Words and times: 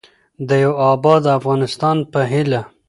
د 0.47 0.49
یوه 0.63 0.77
اباد 0.93 1.23
افغانستان 1.37 1.97
په 2.11 2.19
هیله. 2.31 2.61